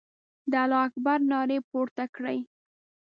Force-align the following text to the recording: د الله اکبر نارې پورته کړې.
د 0.51 0.53
الله 0.63 0.81
اکبر 0.87 1.19
نارې 1.31 1.57
پورته 1.69 2.05
کړې. 2.15 2.37